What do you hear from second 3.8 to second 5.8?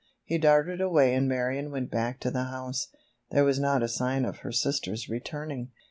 a sign of her sister's returning.